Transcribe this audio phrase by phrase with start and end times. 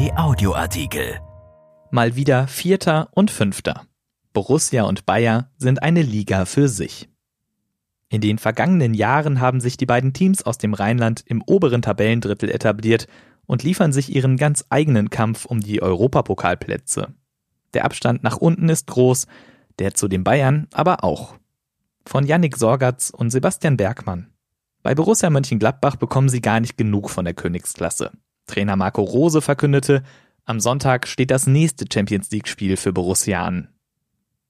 [0.00, 1.20] RP Audioartikel.
[1.90, 3.86] Mal wieder Vierter und Fünfter.
[4.32, 7.10] Borussia und Bayer sind eine Liga für sich.
[8.08, 12.50] In den vergangenen Jahren haben sich die beiden Teams aus dem Rheinland im oberen Tabellendrittel
[12.50, 13.08] etabliert
[13.44, 17.12] und liefern sich ihren ganz eigenen Kampf um die Europapokalplätze.
[17.74, 19.26] Der Abstand nach unten ist groß,
[19.78, 21.34] der zu den Bayern aber auch.
[22.06, 24.30] Von Yannick Sorgatz und Sebastian Bergmann.
[24.82, 28.12] Bei Borussia Mönchengladbach bekommen sie gar nicht genug von der Königsklasse.
[28.50, 30.02] Trainer Marco Rose verkündete,
[30.44, 33.68] am Sonntag steht das nächste Champions League-Spiel für Borussia an.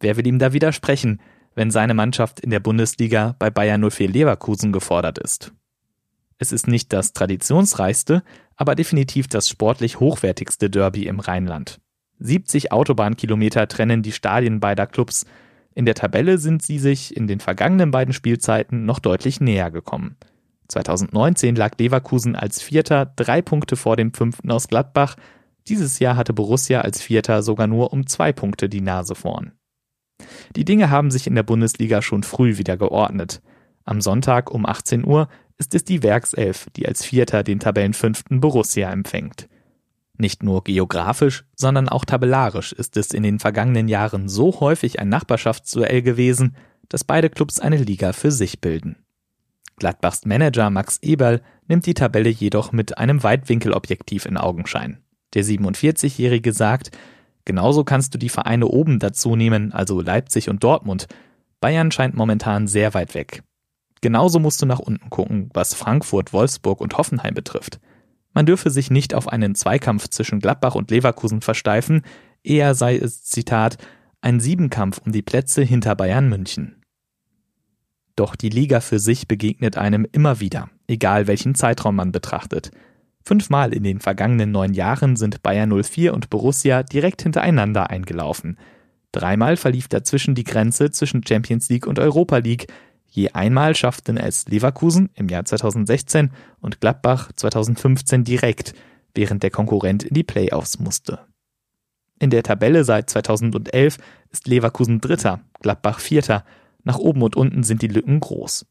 [0.00, 1.20] Wer will ihm da widersprechen,
[1.54, 5.52] wenn seine Mannschaft in der Bundesliga bei Bayern 04 Leverkusen gefordert ist?
[6.38, 8.24] Es ist nicht das traditionsreichste,
[8.56, 11.80] aber definitiv das sportlich hochwertigste Derby im Rheinland.
[12.18, 15.24] 70 Autobahnkilometer trennen die Stadien beider Clubs.
[15.76, 20.16] In der Tabelle sind sie sich in den vergangenen beiden Spielzeiten noch deutlich näher gekommen.
[20.68, 25.16] 2019 lag Leverkusen als Vierter drei Punkte vor dem Fünften aus Gladbach.
[25.68, 29.52] Dieses Jahr hatte Borussia als Vierter sogar nur um zwei Punkte die Nase vorn.
[30.56, 33.42] Die Dinge haben sich in der Bundesliga schon früh wieder geordnet.
[33.84, 38.90] Am Sonntag um 18 Uhr ist es die Werkself, die als Vierter den Tabellenfünften Borussia
[38.90, 39.48] empfängt.
[40.16, 45.08] Nicht nur geografisch, sondern auch tabellarisch ist es in den vergangenen Jahren so häufig ein
[45.08, 46.56] Nachbarschaftsduell gewesen,
[46.88, 49.03] dass beide Clubs eine Liga für sich bilden.
[49.76, 54.98] Gladbachs Manager Max Eberl nimmt die Tabelle jedoch mit einem Weitwinkelobjektiv in Augenschein.
[55.34, 56.90] Der 47-Jährige sagt,
[57.44, 61.06] genauso kannst du die Vereine oben dazu nehmen, also Leipzig und Dortmund.
[61.60, 63.42] Bayern scheint momentan sehr weit weg.
[64.00, 67.80] Genauso musst du nach unten gucken, was Frankfurt, Wolfsburg und Hoffenheim betrifft.
[68.34, 72.02] Man dürfe sich nicht auf einen Zweikampf zwischen Gladbach und Leverkusen versteifen,
[72.42, 73.78] eher sei es, Zitat,
[74.20, 76.83] ein Siebenkampf um die Plätze hinter Bayern München.
[78.16, 82.70] Doch die Liga für sich begegnet einem immer wieder, egal welchen Zeitraum man betrachtet.
[83.22, 88.58] Fünfmal in den vergangenen neun Jahren sind Bayern 04 und Borussia direkt hintereinander eingelaufen.
[89.12, 92.66] Dreimal verlief dazwischen die Grenze zwischen Champions League und Europa League,
[93.14, 98.74] Je einmal schafften es Leverkusen im Jahr 2016 und Gladbach 2015 direkt,
[99.14, 101.20] während der Konkurrent in die Playoffs musste.
[102.18, 103.98] In der Tabelle seit 2011
[104.32, 106.44] ist Leverkusen Dritter, Gladbach Vierter.
[106.84, 108.66] Nach oben und unten sind die Lücken groß.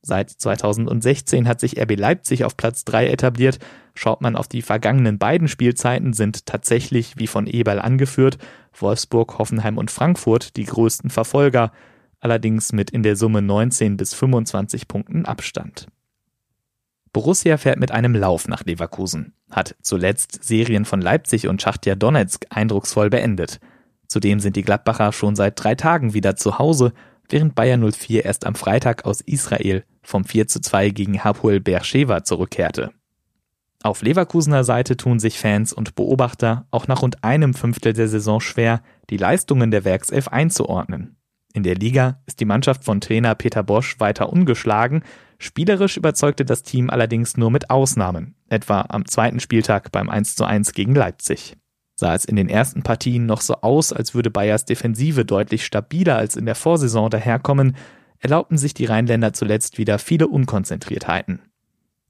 [0.00, 3.58] Seit 2016 hat sich RB Leipzig auf Platz 3 etabliert.
[3.94, 8.38] Schaut man auf die vergangenen beiden Spielzeiten, sind tatsächlich, wie von Eberl angeführt,
[8.72, 11.72] Wolfsburg, Hoffenheim und Frankfurt die größten Verfolger
[12.20, 15.86] allerdings mit in der Summe 19 bis 25 Punkten Abstand.
[17.12, 22.46] Borussia fährt mit einem Lauf nach Leverkusen, hat zuletzt Serien von Leipzig und Schachtja Donetsk
[22.50, 23.60] eindrucksvoll beendet.
[24.06, 26.92] Zudem sind die Gladbacher schon seit drei Tagen wieder zu Hause,
[27.28, 32.24] während Bayer 04 erst am Freitag aus Israel vom 4 zu 2 gegen Hapoel Beersheva
[32.24, 32.92] zurückkehrte.
[33.82, 38.40] Auf Leverkusener Seite tun sich Fans und Beobachter auch nach rund einem Fünftel der Saison
[38.40, 41.16] schwer, die Leistungen der Werkself einzuordnen.
[41.54, 45.02] In der Liga ist die Mannschaft von Trainer Peter Bosch weiter ungeschlagen.
[45.38, 50.94] Spielerisch überzeugte das Team allerdings nur mit Ausnahmen, etwa am zweiten Spieltag beim 1:1 gegen
[50.94, 51.56] Leipzig.
[52.00, 56.14] Sah es in den ersten Partien noch so aus, als würde Bayers Defensive deutlich stabiler
[56.14, 57.74] als in der Vorsaison daherkommen,
[58.20, 61.40] erlaubten sich die Rheinländer zuletzt wieder viele Unkonzentriertheiten.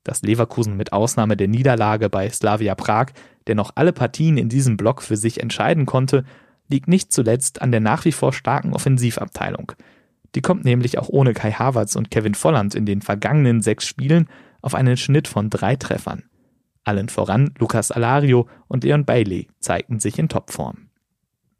[0.05, 3.13] Dass Leverkusen mit Ausnahme der Niederlage bei Slavia Prag
[3.47, 6.25] dennoch alle Partien in diesem Block für sich entscheiden konnte,
[6.69, 9.73] liegt nicht zuletzt an der nach wie vor starken Offensivabteilung.
[10.35, 14.29] Die kommt nämlich auch ohne Kai Havertz und Kevin Volland in den vergangenen sechs Spielen
[14.61, 16.25] auf einen Schnitt von drei Treffern.
[16.89, 20.89] Allen voran Lucas Alario und Leon Bailey zeigten sich in Topform.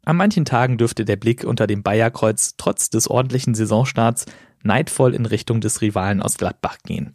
[0.03, 4.25] An manchen Tagen dürfte der Blick unter dem Bayerkreuz trotz des ordentlichen Saisonstarts
[4.63, 7.13] neidvoll in Richtung des Rivalen aus Gladbach gehen.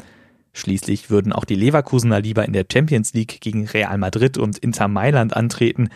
[0.53, 4.87] Schließlich würden auch die Leverkusener lieber in der Champions League gegen Real Madrid und Inter
[4.87, 5.89] Mailand antreten,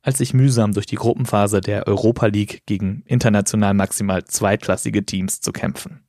[0.00, 5.52] als sich mühsam durch die Gruppenphase der Europa League gegen international maximal zweitklassige Teams zu
[5.52, 6.05] kämpfen.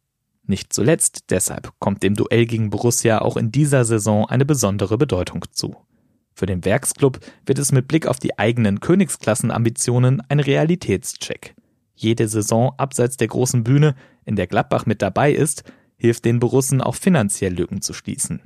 [0.48, 5.44] Nicht zuletzt deshalb kommt dem Duell gegen Borussia auch in dieser Saison eine besondere Bedeutung
[5.52, 5.76] zu.
[6.34, 11.56] Für den Werksclub wird es mit Blick auf die eigenen Königsklassenambitionen ein Realitätscheck.
[11.96, 15.64] Jede Saison abseits der großen Bühne, in der Gladbach mit dabei ist,
[15.98, 18.44] hilft den Borussen auch finanziell Lücken zu schließen.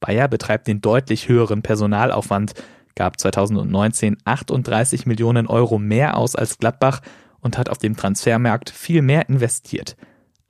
[0.00, 2.54] Bayer betreibt den deutlich höheren Personalaufwand,
[2.96, 7.02] gab 2019 38 Millionen Euro mehr aus als Gladbach
[7.40, 9.96] und hat auf dem Transfermarkt viel mehr investiert.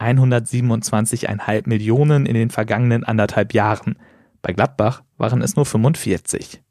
[0.01, 3.99] 127,5 Millionen in den vergangenen anderthalb Jahren.
[4.43, 6.63] Bei Gladbach waren es nur 45.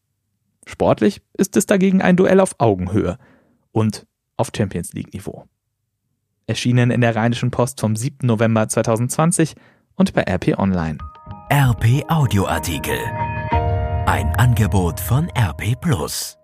[0.66, 3.18] Sportlich ist es dagegen ein Duell auf Augenhöhe
[3.72, 4.06] und
[4.38, 5.46] auf Champions League Niveau.
[6.48, 8.26] Erschienen in der Rheinischen Post vom 7.
[8.26, 9.56] November 2020
[9.96, 10.98] und bei RP Online.
[11.52, 13.00] RP Audioartikel.
[14.06, 16.39] Ein Angebot von RP Plus.